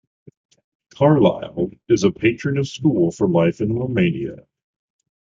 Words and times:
Carlyle 0.95 1.69
is 1.87 2.03
a 2.03 2.11
patron 2.11 2.57
of 2.57 2.67
School 2.67 3.11
For 3.11 3.27
Life 3.27 3.61
in 3.61 3.71
Romania. 3.71 4.47